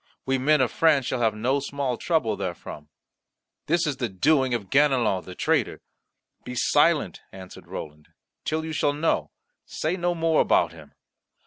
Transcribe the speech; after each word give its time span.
We 0.25 0.39
men 0.39 0.61
of 0.61 0.71
France 0.71 1.05
shall 1.05 1.21
have 1.21 1.35
no 1.35 1.59
small 1.59 1.95
trouble 1.95 2.35
therefrom. 2.35 2.89
This 3.67 3.85
is 3.85 3.97
the 3.97 4.09
doing 4.09 4.55
of 4.55 4.71
Ganelon 4.71 5.25
the 5.25 5.35
traitor." 5.35 5.79
"Be 6.43 6.55
silent," 6.55 7.21
answered 7.31 7.67
Roland, 7.67 8.07
"till 8.43 8.65
you 8.65 8.73
shall 8.73 8.93
know; 8.93 9.29
say 9.63 9.95
no 9.97 10.15
more 10.15 10.41
about 10.41 10.71
him." 10.71 10.93